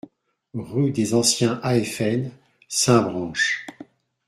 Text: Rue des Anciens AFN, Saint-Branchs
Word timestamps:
Rue 0.55 0.89
des 0.89 1.13
Anciens 1.13 1.59
AFN, 1.61 2.31
Saint-Branchs 2.67 3.67